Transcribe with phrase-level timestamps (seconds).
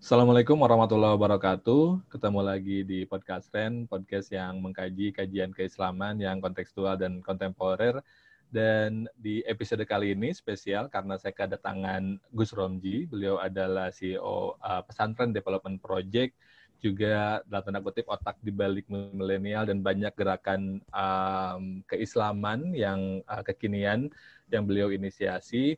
[0.00, 2.08] Assalamualaikum warahmatullahi wabarakatuh.
[2.08, 8.00] Ketemu lagi di podcast Ren, podcast yang mengkaji kajian keislaman yang kontekstual dan kontemporer.
[8.48, 13.04] Dan di episode kali ini spesial karena saya kedatangan Gus Romji.
[13.12, 16.32] Beliau adalah CEO uh, Pesantren Development Project,
[16.80, 23.44] juga dalam tanda kutip otak di balik milenial dan banyak gerakan um, keislaman yang uh,
[23.44, 24.08] kekinian
[24.48, 25.76] yang beliau inisiasi.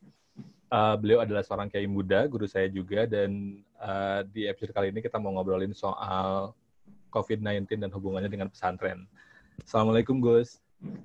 [0.69, 5.03] Uh, beliau adalah seorang kiai muda, guru saya juga, dan uh, di episode kali ini
[5.03, 6.55] kita mau ngobrolin soal
[7.13, 9.05] COVID-19 dan hubungannya dengan pesantren.
[9.61, 10.57] Assalamualaikum Gus.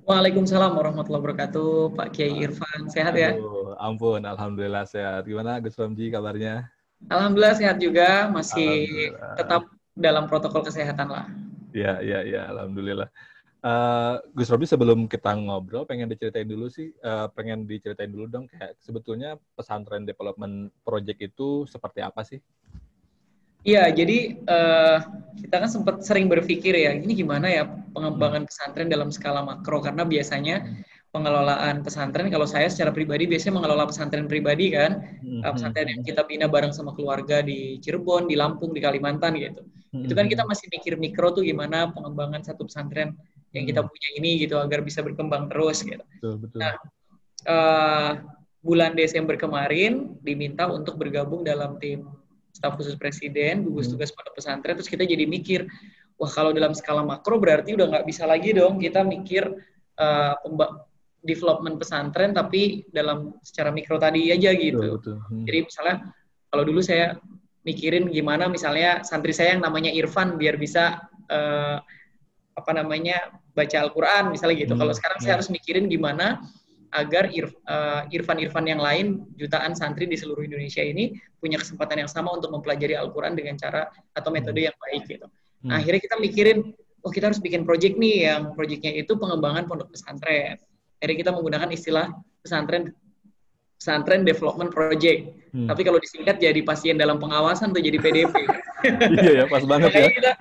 [0.03, 2.91] Waalaikumsalam warahmatullahi wabarakatuh, Pak Kiai Irfan.
[2.91, 3.37] Sehat ya?
[3.37, 5.23] Aduh, ampun, Alhamdulillah sehat.
[5.23, 6.67] Gimana Gus Romji kabarnya?
[7.07, 11.25] Alhamdulillah sehat juga, masih tetap dalam protokol kesehatan lah.
[11.71, 13.07] Iya, iya, iya, Alhamdulillah.
[13.59, 18.47] Uh, Gus Robi sebelum kita ngobrol pengen diceritain dulu sih uh, pengen diceritain dulu dong
[18.47, 22.39] kayak sebetulnya pesantren development project itu seperti apa sih?
[23.67, 24.97] Iya jadi uh,
[25.43, 29.83] kita kan sempat sering berpikir ya ini gimana ya pengembangan pesantren dalam skala makro?
[29.83, 30.63] Karena biasanya
[31.11, 35.19] pengelolaan pesantren kalau saya secara pribadi biasanya mengelola pesantren pribadi kan.
[35.19, 35.51] Mm-hmm.
[35.51, 39.67] pesantren yang kita bina bareng sama keluarga di Cirebon di Lampung di Kalimantan gitu.
[39.91, 43.19] Itu kan kita masih mikir mikro tuh gimana pengembangan satu pesantren
[43.55, 43.89] yang kita hmm.
[43.89, 46.03] punya ini gitu agar bisa berkembang terus gitu.
[46.21, 46.59] Betul, betul.
[46.61, 46.73] Nah,
[47.49, 48.11] uh,
[48.59, 52.05] bulan Desember kemarin diminta untuk bergabung dalam tim
[52.51, 53.95] staf khusus presiden gugus hmm.
[53.95, 55.63] tugas pondok pesantren terus kita jadi mikir
[56.19, 59.47] wah kalau dalam skala makro berarti udah nggak bisa lagi dong kita mikir
[59.95, 60.35] uh,
[61.23, 64.79] development pesantren tapi dalam secara mikro tadi aja gitu.
[64.79, 65.15] Betul, betul.
[65.31, 65.45] Hmm.
[65.47, 65.95] Jadi misalnya
[66.49, 67.15] kalau dulu saya
[67.67, 71.77] mikirin gimana misalnya santri saya yang namanya Irfan biar bisa uh,
[72.59, 74.73] apa namanya baca Al-Quran misalnya gitu.
[74.75, 75.23] Hmm, Kalau sekarang ya.
[75.23, 76.43] saya harus mikirin gimana
[76.89, 82.33] agar uh, Irfan-Irfan yang lain jutaan santri di seluruh Indonesia ini punya kesempatan yang sama
[82.33, 84.67] untuk mempelajari Al-Quran dengan cara atau metode hmm.
[84.73, 85.27] yang baik gitu.
[85.65, 85.79] Nah, hmm.
[85.85, 86.57] akhirnya kita mikirin,
[87.05, 90.57] oh kita harus bikin project nih yang projectnya itu pengembangan pondok pesantren.
[90.99, 92.11] Akhirnya kita menggunakan istilah
[92.41, 92.91] pesantren
[93.79, 95.31] pesantren development project.
[95.55, 95.65] Hmm.
[95.71, 98.35] Tapi kalau disingkat jadi pasien dalam pengawasan tuh jadi PDP.
[99.23, 100.11] iya ya, pas banget ya.
[100.11, 100.31] Kita,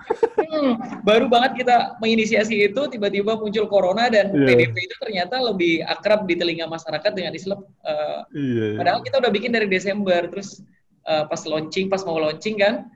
[0.43, 0.73] hmm,
[1.07, 4.43] baru banget kita menginisiasi itu, tiba-tiba muncul corona dan yeah.
[4.43, 7.63] PDP itu ternyata lebih akrab di telinga masyarakat dengan Islam.
[7.87, 8.79] Uh, yeah, yeah.
[8.83, 10.61] Padahal kita udah bikin dari Desember, terus
[11.07, 12.91] uh, pas launching, pas mau launching kan,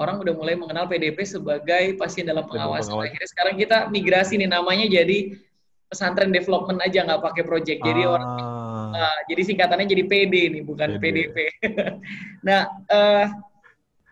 [0.00, 2.88] orang udah mulai mengenal PDP sebagai pasien dalam pengawasan.
[2.88, 3.08] Pengawas.
[3.12, 5.38] Akhirnya sekarang kita migrasi nih namanya jadi
[5.92, 7.78] pesantren development aja nggak pakai project.
[7.84, 8.10] Jadi ah.
[8.10, 8.30] orang
[8.94, 11.28] uh, jadi singkatannya jadi PD nih bukan PD.
[11.34, 11.36] PDP.
[12.46, 13.26] nah, uh,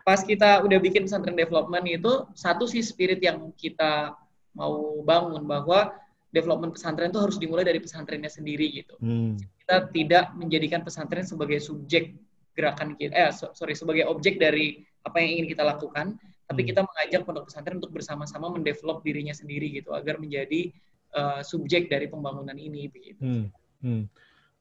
[0.02, 4.18] pas kita udah bikin pesantren development itu satu sih spirit yang kita
[4.52, 5.94] mau bangun bahwa
[6.34, 8.94] development pesantren itu harus dimulai dari pesantrennya sendiri gitu.
[8.98, 9.38] Hmm.
[9.38, 12.16] Kita tidak menjadikan pesantren sebagai subjek
[12.52, 16.68] gerakan kita, eh sorry sebagai objek dari apa yang ingin kita lakukan, tapi hmm.
[16.68, 20.72] kita mengajak pondok pesantren untuk bersama-sama mendevelop dirinya sendiri gitu agar menjadi
[21.16, 23.20] uh, subjek dari pembangunan ini begitu.
[23.22, 23.46] Hmm.
[23.80, 24.04] Hmm.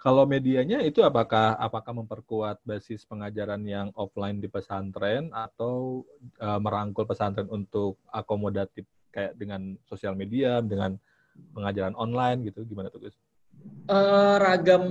[0.01, 6.01] Kalau medianya itu apakah apakah memperkuat basis pengajaran yang offline di pesantren atau
[6.41, 10.97] uh, merangkul pesantren untuk akomodatif kayak dengan sosial media, dengan
[11.53, 13.15] pengajaran online gitu, gimana tuh Gus?
[13.85, 14.85] Uh, ragam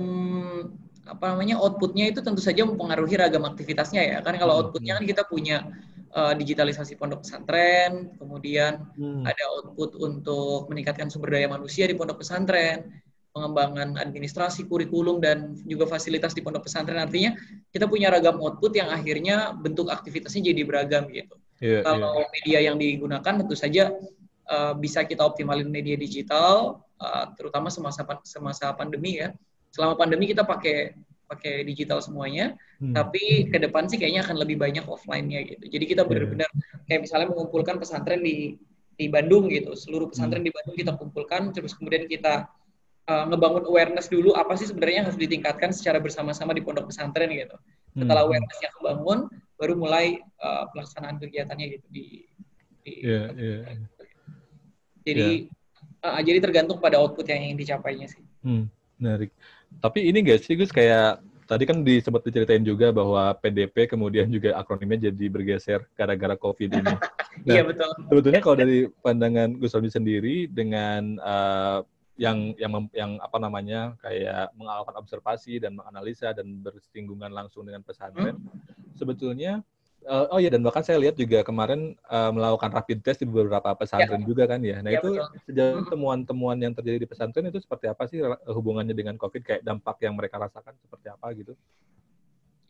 [1.03, 5.03] apa namanya outputnya itu tentu saja mempengaruhi ragam aktivitasnya ya kan kalau hmm, outputnya kan
[5.03, 5.11] hmm.
[5.11, 5.57] kita punya
[6.15, 9.27] uh, digitalisasi pondok pesantren, kemudian hmm.
[9.27, 15.87] ada output untuk meningkatkan sumber daya manusia di pondok pesantren, pengembangan administrasi, kurikulum, dan juga
[15.87, 16.99] fasilitas di pondok pesantren.
[16.99, 17.35] Artinya
[17.71, 21.35] kita punya ragam output yang akhirnya bentuk aktivitasnya jadi beragam gitu.
[21.63, 22.29] Yeah, Kalau yeah.
[22.35, 23.95] media yang digunakan tentu saja
[24.51, 29.31] uh, bisa kita optimalin media digital, uh, terutama semasa semasa pandemi ya.
[29.71, 30.99] Selama pandemi kita pakai
[31.31, 32.91] pakai digital semuanya, hmm.
[32.91, 35.63] tapi ke depan sih kayaknya akan lebih banyak offline-nya gitu.
[35.71, 36.09] Jadi kita iya.
[36.11, 36.49] benar-benar
[36.91, 38.59] kayak misalnya mengumpulkan pesantren di
[38.99, 40.49] di Bandung gitu, seluruh pesantren hmm.
[40.51, 42.51] di Bandung kita kumpulkan, terus kemudian kita
[43.07, 47.31] uh, ngebangun awareness dulu apa sih sebenarnya yang harus ditingkatkan secara bersama-sama di pondok pesantren
[47.31, 47.57] gitu.
[47.97, 48.29] Setelah hmm.
[48.31, 49.19] awareness-nya kebangun,
[49.57, 52.05] baru mulai uh, pelaksanaan kegiatannya gitu di.
[52.85, 53.61] di yeah, yeah.
[55.01, 55.59] Jadi yeah.
[56.01, 58.25] Uh, jadi tergantung pada output yang ingin dicapainya sih.
[58.41, 58.65] Hmm,
[58.97, 59.29] menarik.
[59.85, 64.57] Tapi ini guys sih Gus kayak tadi kan disebut diceritain juga bahwa PDP kemudian juga
[64.57, 66.95] akronimnya jadi bergeser gara-gara COVID ini.
[67.31, 67.87] Nah, iya betul.
[68.11, 71.79] Sebetulnya kalau dari pandangan Gus Robi sendiri dengan uh,
[72.21, 78.37] yang yang yang apa namanya kayak melakukan observasi dan menganalisa dan bersinggungan langsung dengan pesantren,
[78.37, 78.93] hmm.
[78.93, 79.65] sebetulnya
[80.01, 83.69] Uh, oh ya dan bahkan saya lihat juga kemarin uh, melakukan rapid test di beberapa
[83.77, 84.25] pesantren ya.
[84.25, 84.81] juga kan ya.
[84.81, 85.13] Nah ya, itu
[85.45, 88.17] sejauh temuan-temuan yang terjadi di pesantren itu seperti apa sih
[88.49, 91.53] hubungannya dengan COVID kayak dampak yang mereka rasakan seperti apa gitu?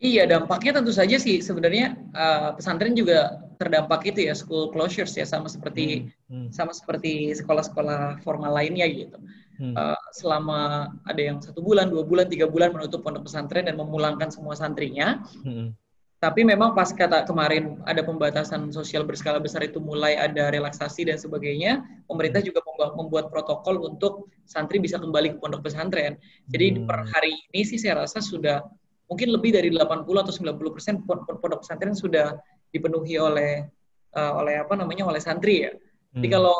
[0.02, 5.24] Iya, dampaknya tentu saja sih sebenarnya uh, pesantren juga terdampak itu ya school closures ya
[5.24, 6.21] sama seperti hmm.
[6.32, 6.48] Hmm.
[6.48, 9.20] sama seperti sekolah-sekolah formal lainnya gitu.
[9.60, 9.76] Hmm.
[9.76, 14.32] Uh, selama ada yang satu bulan, dua bulan, tiga bulan menutup pondok pesantren dan memulangkan
[14.32, 15.20] semua santrinya.
[15.44, 15.76] Hmm.
[16.24, 21.20] Tapi memang pas kata kemarin ada pembatasan sosial berskala besar itu mulai ada relaksasi dan
[21.20, 22.48] sebagainya, pemerintah hmm.
[22.48, 22.60] juga
[22.96, 26.16] membuat protokol untuk santri bisa kembali ke pondok pesantren.
[26.48, 26.88] Jadi hmm.
[26.88, 28.64] per hari ini sih saya rasa sudah
[29.04, 32.40] mungkin lebih dari 80 atau 90 persen pondok pesantren sudah
[32.72, 33.68] dipenuhi oleh
[34.16, 35.76] uh, oleh apa namanya oleh santri ya.
[36.12, 36.20] Hmm.
[36.20, 36.56] Jadi kalau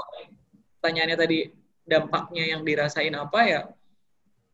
[0.81, 1.39] pertanyaannya tadi
[1.85, 3.61] dampaknya yang dirasain apa ya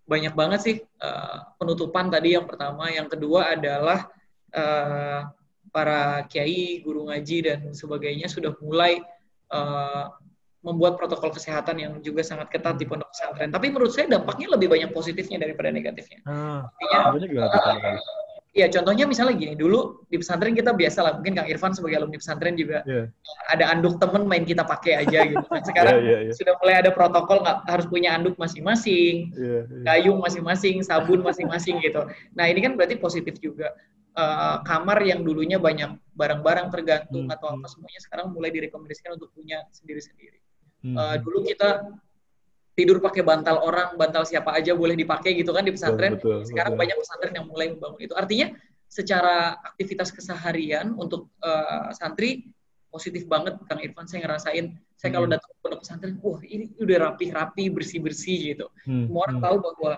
[0.08, 4.08] banyak banget sih uh, penutupan tadi yang pertama, yang kedua adalah
[4.56, 5.28] uh,
[5.68, 9.04] para kiai, guru ngaji dan sebagainya sudah mulai
[9.52, 10.08] uh,
[10.64, 13.52] membuat protokol kesehatan yang juga sangat ketat di pondok pesantren.
[13.52, 16.18] Tapi menurut saya dampaknya lebih banyak positifnya daripada negatifnya.
[16.26, 18.00] Ah, Artinya, uh,
[18.58, 22.18] ya contohnya misalnya gini, dulu di pesantren kita biasa lah, mungkin Kang Irfan sebagai alumni
[22.18, 23.06] pesantren juga yeah.
[23.54, 25.46] ada anduk temen main kita pakai aja gitu.
[25.46, 26.34] Nah, sekarang yeah, yeah, yeah.
[26.34, 29.84] sudah mulai ada protokol nggak harus punya anduk masing-masing, yeah, yeah.
[29.86, 32.02] gayung masing-masing, sabun masing-masing gitu.
[32.34, 33.70] Nah ini kan berarti positif juga.
[34.18, 37.34] Uh, kamar yang dulunya banyak barang-barang tergantung hmm.
[37.38, 40.42] atau apa semuanya sekarang mulai direkomendasikan untuk punya sendiri-sendiri.
[40.82, 40.98] Hmm.
[40.98, 41.86] Uh, dulu kita
[42.78, 46.14] tidur pakai bantal orang, bantal siapa aja boleh dipakai gitu kan di pesantren.
[46.14, 46.82] Betul, betul, Sekarang betul.
[46.86, 48.14] banyak pesantren yang mulai membangun itu.
[48.14, 48.54] Artinya
[48.86, 52.54] secara aktivitas keseharian untuk uh, santri
[52.88, 54.78] positif banget Kang Irfan saya ngerasain.
[54.94, 55.34] Saya kalau hmm.
[55.34, 58.66] datang ke pondok pesantren, wah ini udah rapi-rapi, bersih-bersih gitu.
[58.86, 59.10] Hmm.
[59.10, 59.46] Semua orang hmm.
[59.50, 59.92] tahu bahwa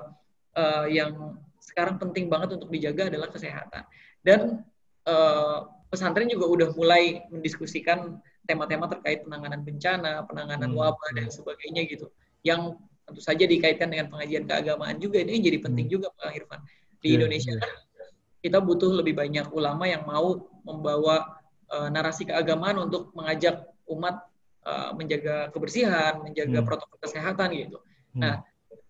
[0.57, 1.13] uh, yang
[1.61, 3.85] sekarang penting banget untuk dijaga adalah kesehatan.
[4.25, 4.65] Dan
[5.05, 10.81] uh, pesantren juga udah mulai mendiskusikan tema-tema terkait penanganan bencana, penanganan hmm.
[10.81, 12.09] wabah dan sebagainya gitu.
[12.47, 15.95] Yang tentu saja dikaitkan dengan pengajian keagamaan juga ini jadi penting hmm.
[15.99, 16.61] juga Pak Irfan.
[17.01, 17.63] Di yeah, Indonesia yeah.
[17.63, 17.71] kan
[18.41, 24.25] kita butuh lebih banyak ulama yang mau membawa uh, narasi keagamaan untuk mengajak umat
[24.65, 26.67] uh, menjaga kebersihan, menjaga hmm.
[26.67, 27.79] protokol kesehatan gitu.
[28.17, 28.21] Hmm.
[28.25, 28.35] Nah,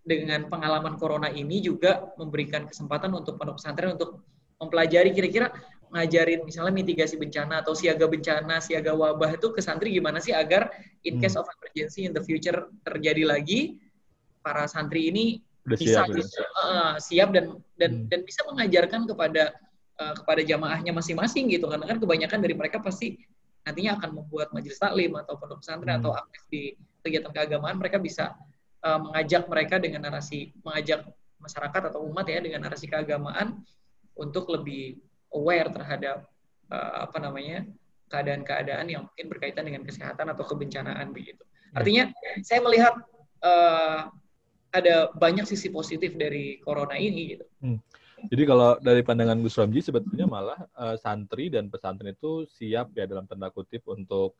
[0.01, 4.23] dengan pengalaman corona ini juga memberikan kesempatan untuk pondok pesantren untuk
[4.57, 5.53] mempelajari kira-kira
[5.91, 10.71] ngajarin misalnya mitigasi bencana atau siaga bencana, siaga wabah itu ke santri gimana sih agar
[11.03, 11.43] in case hmm.
[11.43, 13.79] of emergency in the future terjadi lagi
[14.39, 17.45] para santri ini Udah bisa siap, bisa, uh, siap dan
[17.77, 18.07] dan hmm.
[18.09, 19.53] dan bisa mengajarkan kepada
[20.01, 23.21] uh, kepada jamaahnya masing-masing gitu karena kan kebanyakan dari mereka pasti
[23.61, 26.01] nantinya akan membuat majelis taklim atau pondok pesantren hmm.
[26.01, 26.73] atau aktif di
[27.05, 28.33] kegiatan keagamaan mereka bisa
[28.81, 31.05] uh, mengajak mereka dengan narasi mengajak
[31.37, 33.61] masyarakat atau umat ya dengan narasi keagamaan
[34.17, 34.97] untuk lebih
[35.31, 36.27] aware terhadap
[36.71, 37.67] uh, apa namanya
[38.11, 41.41] keadaan-keadaan yang mungkin berkaitan dengan kesehatan atau kebencanaan begitu.
[41.71, 41.79] Ya.
[41.79, 42.03] Artinya
[42.43, 42.93] saya melihat
[43.39, 44.11] uh,
[44.71, 47.45] ada banyak sisi positif dari corona ini gitu.
[47.63, 47.79] Hmm.
[48.21, 53.09] Jadi kalau dari pandangan Gus Ramji sebetulnya malah uh, santri dan pesantren itu siap ya
[53.09, 54.37] dalam tanda kutip untuk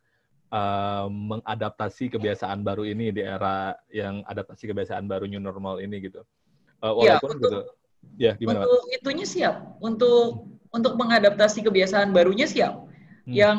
[0.53, 6.21] uh, mengadaptasi kebiasaan baru ini di era yang adaptasi kebiasaan baru new normal ini gitu.
[6.85, 7.61] Uh, walaupun ya, untuk, gitu.
[8.21, 8.69] Ya, gimana?
[8.69, 9.55] Untuk itunya siap.
[9.81, 12.87] Untuk untuk mengadaptasi kebiasaan barunya siap.
[13.27, 13.33] Hmm.
[13.35, 13.57] Yang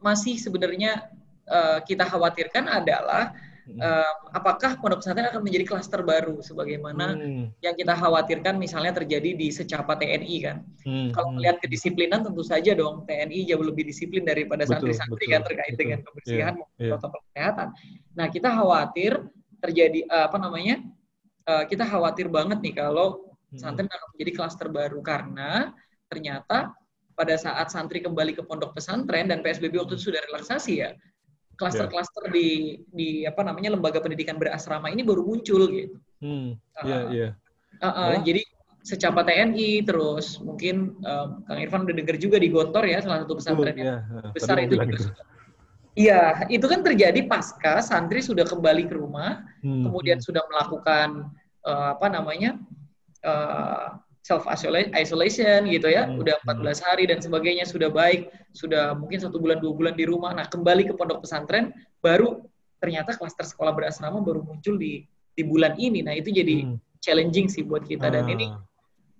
[0.00, 1.10] masih sebenarnya
[1.50, 3.34] uh, kita khawatirkan adalah
[3.80, 7.44] uh, apakah pondok pesantren akan menjadi klaster baru sebagaimana hmm.
[7.64, 10.56] yang kita khawatirkan misalnya terjadi di secapa TNI kan.
[10.84, 11.10] Hmm.
[11.12, 15.80] Kalau melihat kedisiplinan tentu saja dong TNI jauh lebih disiplin daripada santri-santri kan terkait betul.
[15.80, 16.90] dengan kebersihan yeah, yeah.
[16.92, 17.68] protokol kesehatan.
[18.14, 19.12] Nah, kita khawatir
[19.64, 20.76] terjadi uh, apa namanya?
[21.44, 23.64] Uh, kita khawatir banget nih kalau hmm.
[23.64, 23.84] akan
[24.16, 25.76] menjadi klaster baru karena
[26.08, 26.72] ternyata
[27.14, 30.90] pada saat santri kembali ke pondok pesantren dan PSBB waktu itu sudah relaksasi ya,
[31.56, 32.34] klaster-klaster yeah.
[32.34, 32.48] di
[32.90, 35.96] di apa namanya lembaga pendidikan berasrama ini baru muncul gitu.
[36.18, 36.58] Hmm.
[36.82, 37.30] Yeah, uh, yeah.
[37.78, 38.22] Uh, uh, oh.
[38.26, 38.42] Jadi
[38.84, 43.40] secapa TNI terus mungkin uh, Kang Irfan udah dengar juga di Gontor ya salah satu
[43.40, 44.30] pesantren yang yeah.
[44.34, 45.14] besar itu juga.
[45.94, 49.86] Iya, itu kan terjadi pasca santri sudah kembali ke rumah, hmm.
[49.86, 50.26] kemudian hmm.
[50.26, 51.30] sudah melakukan
[51.62, 52.58] uh, apa namanya
[53.22, 56.16] uh, self isolation gitu ya, hmm.
[56.16, 56.84] udah 14 hmm.
[56.88, 60.32] hari dan sebagainya sudah baik, sudah mungkin satu bulan dua bulan di rumah.
[60.32, 62.40] Nah kembali ke pondok pesantren, baru
[62.80, 65.04] ternyata klaster sekolah berasrama baru muncul di
[65.36, 66.00] di bulan ini.
[66.00, 67.04] Nah itu jadi hmm.
[67.04, 68.48] challenging sih buat kita dan ini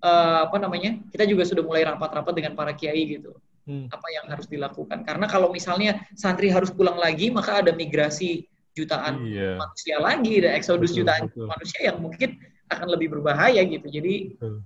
[0.01, 3.37] uh, apa namanya kita juga sudah mulai rapat-rapat dengan para kiai gitu.
[3.69, 3.85] Hmm.
[3.93, 5.05] Apa yang harus dilakukan?
[5.05, 9.53] Karena kalau misalnya santri harus pulang lagi, maka ada migrasi jutaan iya.
[9.53, 11.45] manusia lagi, ada eksodus betul, jutaan betul.
[11.45, 12.41] manusia yang mungkin
[12.73, 13.85] akan lebih berbahaya gitu.
[13.85, 14.65] Jadi betul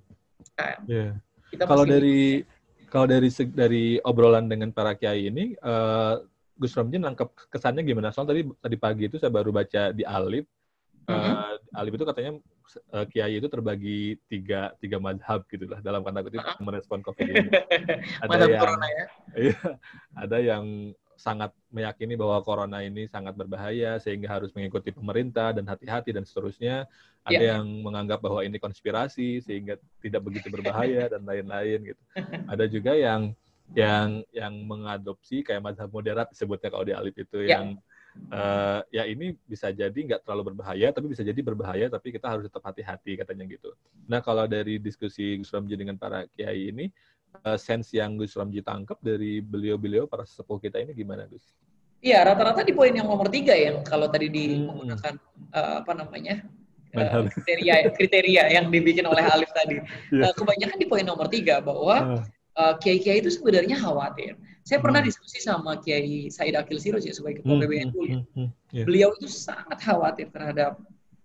[0.86, 1.12] Yeah.
[1.50, 2.46] Kita kalau dari
[2.90, 6.22] kalau dari dari obrolan dengan para kiai ini, uh,
[6.60, 8.12] Gus Romji nangkep kesannya gimana?
[8.12, 10.46] Soal tadi tadi pagi itu saya baru baca di Alif.
[11.10, 11.80] Uh, mm-hmm.
[11.80, 12.32] Alif itu katanya
[12.94, 17.50] uh, kiai itu terbagi tiga tiga madhab gitulah dalam kata kutip merespon covid ini.
[18.26, 19.06] ada yang corona ya.
[19.50, 19.60] Iya,
[20.18, 20.66] ada yang
[21.20, 26.88] sangat meyakini bahwa corona ini sangat berbahaya sehingga harus mengikuti pemerintah dan hati-hati dan seterusnya.
[27.28, 27.52] Ada yeah.
[27.60, 32.04] yang menganggap bahwa ini konspirasi sehingga tidak begitu berbahaya dan lain-lain gitu.
[32.52, 33.36] Ada juga yang
[33.76, 37.60] yang yang mengadopsi kayak mazhab moderat disebutnya kalau di Alif itu yeah.
[37.60, 37.66] yang
[38.34, 42.50] uh, ya ini bisa jadi nggak terlalu berbahaya tapi bisa jadi berbahaya tapi kita harus
[42.50, 43.70] tetap hati-hati katanya gitu.
[44.10, 46.90] Nah kalau dari diskusi Gus Ramji dengan para kiai ini
[47.46, 51.44] uh, sense yang Gus Ramji tangkap dari beliau-beliau para sesepuh kita ini gimana Gus?
[52.00, 54.72] Iya, rata-rata di poin yang nomor tiga yang kalau tadi di hmm.
[54.72, 55.14] menggunakan
[55.52, 56.48] uh, apa namanya
[56.96, 59.84] uh, kriteria kriteria yang dibikin oleh Alif tadi.
[60.16, 60.32] Yeah.
[60.32, 62.24] Uh, kebanyakan di poin nomor tiga bahwa
[62.56, 64.40] uh, kiai-kiai itu sebenarnya khawatir.
[64.64, 65.10] Saya pernah hmm.
[65.10, 67.58] diskusi sama Kiai Said Akil Siroj ya sebagai ketua.
[67.58, 68.00] PBNU.
[68.00, 68.08] Hmm.
[68.08, 68.20] Ya.
[68.38, 68.50] Hmm.
[68.72, 68.86] Yeah.
[68.88, 70.80] Beliau itu sangat khawatir terhadap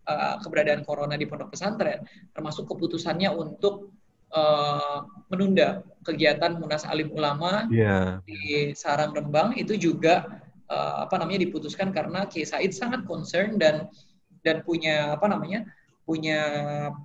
[0.08, 3.94] uh, keberadaan corona di pondok pesantren, termasuk keputusannya untuk
[4.34, 8.20] uh, menunda kegiatan Munas Alim Ulama yeah.
[8.28, 13.88] di Sarang Rembang itu juga uh, apa namanya diputuskan karena Kiai Said sangat concern dan
[14.44, 15.64] dan punya apa namanya
[16.04, 16.40] punya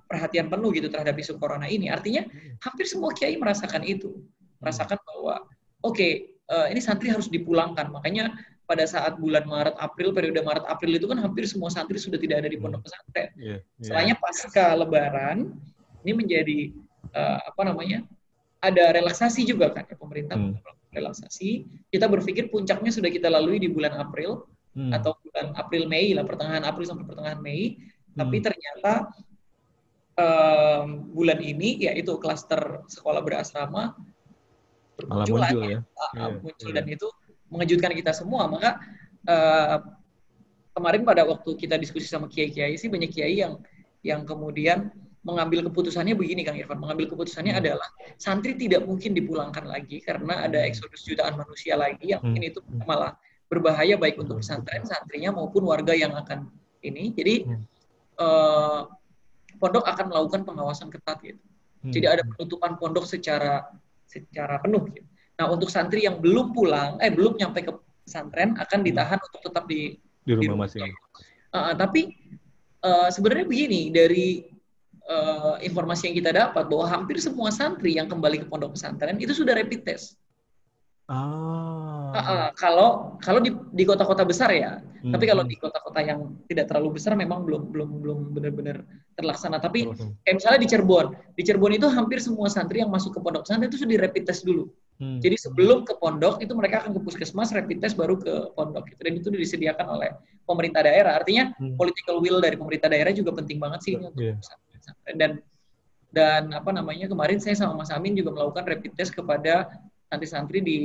[0.04, 1.88] perhatian penuh gitu terhadap isu corona ini.
[1.88, 2.28] Artinya
[2.60, 4.20] hampir semua kiai merasakan itu,
[4.60, 5.48] merasakan bahwa
[5.80, 7.88] oke okay, uh, ini santri harus dipulangkan.
[7.88, 8.36] Makanya
[8.68, 12.44] pada saat bulan Maret April periode Maret April itu kan hampir semua santri sudah tidak
[12.44, 13.32] ada di pondok pesantren.
[13.40, 13.88] Yeah, yeah.
[13.88, 15.56] Selainnya pasca Lebaran
[16.04, 16.58] ini menjadi
[17.14, 18.06] uh, apa namanya
[18.60, 20.60] ada relaksasi juga kan ya pemerintah hmm.
[20.92, 24.44] relaksasi kita berpikir puncaknya sudah kita lalui di bulan April
[24.76, 24.92] hmm.
[24.92, 28.16] atau bulan April Mei lah pertengahan April sampai pertengahan Mei hmm.
[28.20, 28.92] tapi ternyata
[30.20, 33.96] um, bulan ini yaitu klaster sekolah berasrama
[35.08, 35.80] muncul, muncul ya,
[36.12, 36.26] ya.
[36.44, 36.76] muncul yeah.
[36.76, 37.08] dan itu
[37.48, 38.78] mengejutkan kita semua maka
[39.24, 39.80] uh,
[40.76, 43.58] kemarin pada waktu kita diskusi sama kiai-kiai sih banyak kiai yang
[44.00, 46.80] yang kemudian mengambil keputusannya begini Kang Irfan.
[46.80, 47.60] Mengambil keputusannya hmm.
[47.60, 50.68] adalah santri tidak mungkin dipulangkan lagi karena ada hmm.
[50.72, 52.50] eksodus jutaan manusia lagi yang mungkin hmm.
[52.56, 53.16] itu malah
[53.50, 56.48] berbahaya baik untuk pesantren santrinya maupun warga yang akan
[56.80, 57.12] ini.
[57.12, 57.62] Jadi hmm.
[58.16, 58.80] eh,
[59.60, 61.40] pondok akan melakukan pengawasan ketat gitu.
[61.84, 61.92] Hmm.
[61.92, 63.68] Jadi ada penutupan pondok secara
[64.08, 65.06] secara penuh gitu.
[65.40, 67.72] Nah, untuk santri yang belum pulang, eh belum nyampe ke
[68.04, 69.26] pesantren akan ditahan hmm.
[69.32, 70.92] untuk tetap di di rumah, masing.
[71.50, 72.12] Uh, tapi
[72.84, 74.44] uh, sebenarnya begini dari
[75.10, 79.34] uh, informasi yang kita dapat bahwa hampir semua santri yang kembali ke pondok pesantren itu
[79.34, 80.16] sudah rapid test.
[81.10, 82.10] Ah.
[82.10, 85.10] Uh, uh, kalau kalau di di kota-kota besar ya, hmm.
[85.10, 88.86] tapi kalau di kota-kota yang tidak terlalu besar memang belum belum belum benar-benar
[89.18, 89.58] terlaksana.
[89.58, 89.90] Tapi
[90.22, 93.70] kayak misalnya di Cirebon, di Cirebon itu hampir semua santri yang masuk ke pondok pesantren
[93.70, 94.70] itu sudah di rapid test dulu.
[95.02, 95.18] Hmm.
[95.18, 98.90] Jadi sebelum ke pondok itu mereka akan ke puskesmas rapid test baru ke pondok.
[98.90, 99.00] Gitu.
[99.02, 100.14] Dan itu disediakan oleh
[100.46, 101.18] pemerintah daerah.
[101.18, 101.74] Artinya hmm.
[101.74, 104.02] political will dari pemerintah daerah juga penting banget sih yeah.
[104.02, 104.38] untuk yeah
[105.16, 105.42] dan
[106.10, 109.70] dan apa namanya kemarin saya sama Mas Amin juga melakukan rapid test kepada
[110.10, 110.78] santri-santri di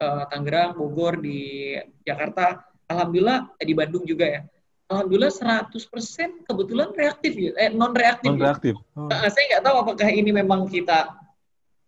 [0.00, 1.72] uh, Tangerang, Bogor, di
[2.04, 2.60] Jakarta.
[2.86, 4.40] Alhamdulillah eh, di Bandung juga ya.
[4.86, 8.30] Alhamdulillah 100% kebetulan reaktif ya, eh non reaktif.
[8.30, 8.78] Non reaktif.
[8.94, 9.10] Oh.
[9.10, 11.10] Uh, saya nggak tahu apakah ini memang kita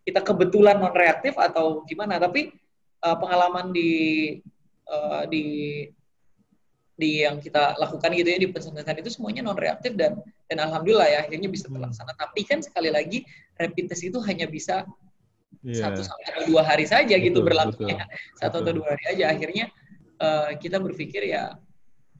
[0.03, 2.51] kita kebetulan non reaktif atau gimana, tapi
[3.07, 3.93] uh, pengalaman di
[4.91, 5.45] uh, di
[6.99, 10.19] di yang kita lakukan gitu ya di pesantren itu semuanya non reaktif dan
[10.49, 11.77] dan alhamdulillah ya akhirnya bisa hmm.
[11.77, 12.13] terlaksana.
[12.17, 12.21] Hmm.
[12.25, 13.25] Tapi kan sekali lagi
[13.61, 14.89] rapid test itu hanya bisa
[15.63, 15.93] yeah.
[15.93, 18.05] satu sampai dua hari saja betul, gitu berlakunya
[18.41, 19.25] satu atau dua hari aja.
[19.33, 19.69] Akhirnya
[20.19, 21.61] uh, kita berpikir ya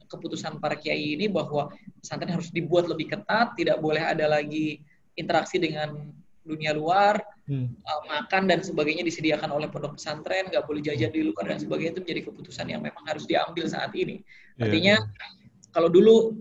[0.09, 1.69] keputusan para kiai ini bahwa
[2.01, 4.81] pesantren harus dibuat lebih ketat, tidak boleh ada lagi
[5.13, 6.09] interaksi dengan
[6.41, 7.67] dunia luar, hmm.
[7.85, 11.93] uh, makan dan sebagainya disediakan oleh pondok pesantren, nggak boleh jajan di luar dan sebagainya
[11.93, 14.25] itu menjadi keputusan yang memang harus diambil saat ini.
[14.57, 15.69] Iya, Artinya yeah.
[15.69, 16.33] kalau dulu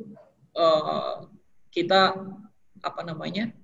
[0.56, 1.27] uh,
[1.84, 2.18] kita
[2.82, 3.54] apa namanya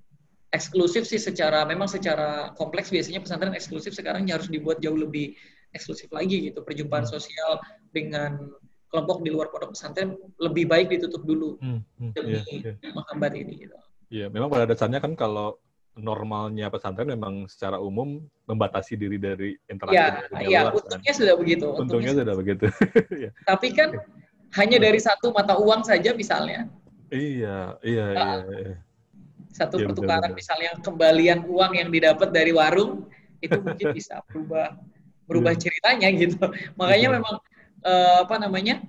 [0.55, 5.35] eksklusif sih secara memang secara kompleks biasanya pesantren eksklusif sekarang harus dibuat jauh lebih
[5.75, 7.11] eksklusif lagi gitu perjumpaan hmm.
[7.11, 7.59] sosial
[7.91, 8.39] dengan
[8.87, 12.93] kelompok di luar pondok pesantren lebih baik ditutup dulu hmm, hmm, demi yeah, yeah.
[12.95, 13.75] menghambat ini gitu.
[14.07, 15.59] Iya, memang pada dasarnya kan kalau
[15.99, 20.73] normalnya pesantren memang secara umum membatasi diri dari interaksi ya, dengan ya, luar.
[20.79, 21.19] untungnya kan.
[21.19, 21.65] sudah begitu.
[21.67, 22.65] Untungnya, untungnya sudah begitu.
[23.19, 23.29] Iya.
[23.43, 23.89] Tapi kan
[24.55, 26.71] hanya dari satu mata uang saja misalnya.
[27.15, 28.77] Iya, iya, nah, iya, iya.
[29.55, 33.07] Satu ya, pertukaran betul, misalnya kembalian uang yang didapat dari warung
[33.39, 34.75] itu mungkin bisa berubah
[35.25, 35.59] berubah ya.
[35.63, 36.43] ceritanya gitu.
[36.75, 37.15] Makanya ya.
[37.15, 37.35] memang
[37.87, 38.83] uh, apa namanya?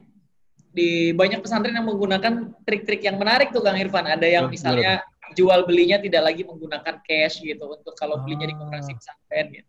[0.77, 4.05] di banyak pesantren yang menggunakan trik-trik yang menarik tuh Kang Irfan.
[4.05, 5.01] Ada yang misalnya
[5.33, 8.97] jual belinya tidak lagi menggunakan cash gitu untuk kalau belinya di koperasi ah.
[9.01, 9.69] pesantren gitu.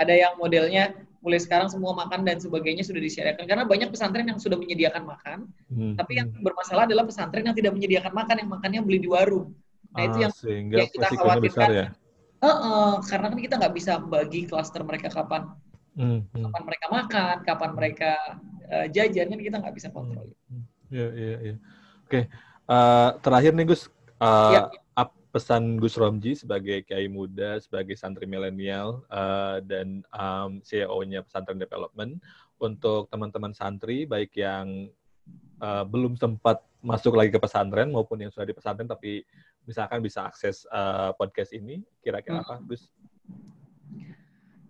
[0.00, 0.96] Ada yang modelnya
[1.26, 5.50] mulai sekarang semua makan dan sebagainya sudah disediakan karena banyak pesantren yang sudah menyediakan makan
[5.66, 5.98] hmm.
[5.98, 6.46] tapi yang hmm.
[6.46, 9.50] bermasalah adalah pesantren yang tidak menyediakan makan yang makannya beli di warung
[9.90, 10.32] nah ah, itu yang,
[10.70, 11.86] yang kita khawatirkan ya?
[12.38, 15.50] uh -uh, karena kan kita nggak bisa bagi klaster mereka kapan
[15.98, 16.42] hmm, hmm.
[16.46, 18.10] kapan mereka makan kapan mereka
[18.70, 20.62] uh, jajan kan kita nggak bisa kontrol hmm.
[20.86, 21.54] Iya iya iya
[22.06, 22.20] oke
[22.70, 23.90] uh, terakhir nih Gus
[24.22, 24.62] uh, ya
[25.36, 32.16] pesan Gus Romji sebagai kiai muda, sebagai santri milenial uh, dan um, CEO-nya Pesantren Development
[32.56, 34.88] untuk teman-teman santri baik yang
[35.60, 39.28] uh, belum sempat masuk lagi ke pesantren maupun yang sudah di pesantren tapi
[39.68, 42.44] misalkan bisa akses uh, podcast ini, kira-kira hmm.
[42.48, 42.88] apa, Gus?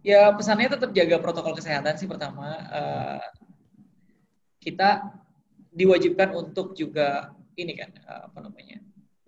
[0.03, 2.59] Ya pesannya tetap jaga protokol kesehatan sih pertama.
[2.75, 3.23] Uh,
[4.59, 5.15] kita
[5.71, 8.86] diwajibkan untuk juga ini kan apa namanya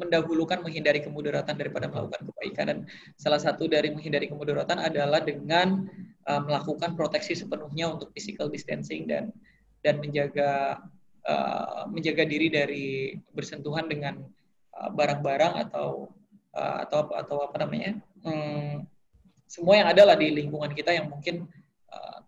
[0.09, 2.79] mendahulukan menghindari kemudaratan daripada melakukan kebaikan dan
[3.21, 5.85] salah satu dari menghindari kemudaratan adalah dengan
[6.25, 9.29] uh, melakukan proteksi sepenuhnya untuk physical distancing dan
[9.85, 10.81] dan menjaga
[11.29, 14.25] uh, menjaga diri dari bersentuhan dengan
[14.81, 15.89] uh, barang-barang uh, atau
[16.57, 18.83] uh, atau atau apa namanya um,
[19.45, 21.49] semua yang ada lah di lingkungan kita yang mungkin
[21.93, 22.19] uh,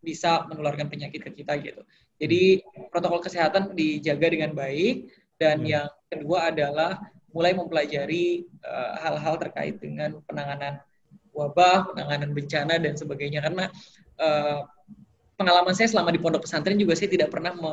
[0.00, 1.84] bisa menularkan penyakit ke kita gitu.
[2.18, 2.60] Jadi
[2.92, 5.70] protokol kesehatan dijaga dengan baik dan hmm.
[5.70, 7.00] yang kedua adalah
[7.32, 10.84] mulai mempelajari eh, hal-hal uh, terkait dengan penanganan
[11.32, 13.72] wabah, penanganan bencana dan sebagainya karena
[14.20, 14.68] uh,
[15.40, 17.72] pengalaman saya selama di pondok pesantren juga saya tidak pernah me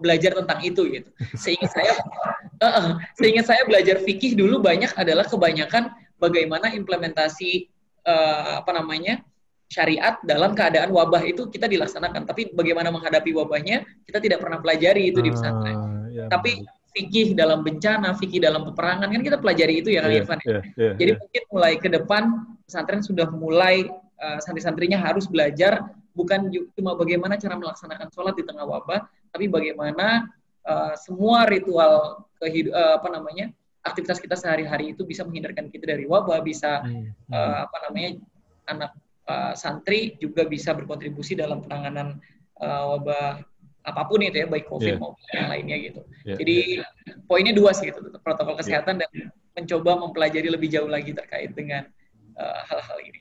[0.00, 1.08] belajar tentang itu gitu.
[1.36, 1.92] Seingat saya
[2.64, 2.88] uh, uh,
[3.20, 7.68] seingat saya belajar fikih dulu banyak adalah kebanyakan bagaimana implementasi
[8.08, 9.20] uh, apa namanya?
[9.68, 15.12] syariat dalam keadaan wabah itu kita dilaksanakan, tapi bagaimana menghadapi wabahnya kita tidak pernah pelajari
[15.12, 15.76] itu di pesantren.
[15.76, 16.64] Uh, ya, tapi
[16.98, 20.38] fikih dalam bencana, fikih dalam peperangan kan kita pelajari itu ya Kang yeah, Irfan.
[20.42, 21.20] Yeah, yeah, Jadi yeah.
[21.22, 22.22] mungkin mulai ke depan
[22.66, 23.86] pesantren sudah mulai
[24.18, 30.26] uh, santri-santrinya harus belajar bukan cuma bagaimana cara melaksanakan sholat di tengah wabah, tapi bagaimana
[30.66, 33.54] uh, semua ritual kehidup uh, apa namanya
[33.86, 37.30] aktivitas kita sehari-hari itu bisa menghindarkan kita dari wabah, bisa hmm.
[37.30, 38.18] uh, apa namanya
[38.66, 38.90] anak
[39.30, 42.18] uh, santri juga bisa berkontribusi dalam penanganan
[42.58, 43.46] uh, wabah
[43.88, 45.00] apa pun itu ya baik covid yeah.
[45.00, 46.38] maupun yang lainnya gitu yeah.
[46.38, 47.16] jadi yeah.
[47.24, 48.60] poinnya dua sih gitu protokol iya.
[48.60, 49.08] kesehatan yeah.
[49.08, 51.88] dan mencoba mempelajari lebih jauh lagi terkait dengan
[52.36, 53.20] uh, hal-hal ini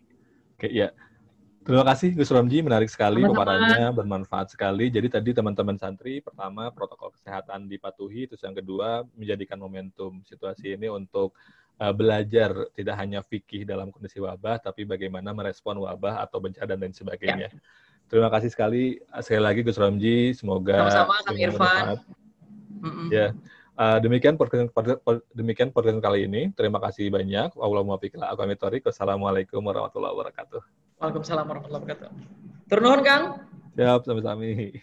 [0.60, 0.89] oke okay, ya
[1.67, 4.88] Terima kasih Gus Romji, menarik sekali pemaparannya, bermanfaat sekali.
[4.88, 10.88] Jadi tadi teman-teman santri, pertama protokol kesehatan dipatuhi, terus yang kedua menjadikan momentum situasi ini
[10.88, 11.36] untuk
[11.84, 16.88] uh, belajar tidak hanya fikih dalam kondisi wabah, tapi bagaimana merespon wabah atau bencana dan
[16.88, 17.51] lain sebagainya.
[17.51, 17.60] Ya.
[18.07, 20.31] Terima kasih sekali sekali lagi Gus Ramji.
[20.31, 21.83] Semoga sama-sama Kang Irfan.
[23.11, 23.35] Ya.
[23.77, 24.73] Uh, demikian podcast
[25.35, 26.49] demikian podcast kali ini.
[26.55, 27.53] Terima kasih banyak.
[28.87, 30.61] Wassalamualaikum warahmatullahi wabarakatuh.
[30.97, 32.09] Waalaikumsalam warahmatullahi wabarakatuh.
[32.71, 33.23] Turun Kang.
[33.77, 34.81] Siap, sampai-sampai.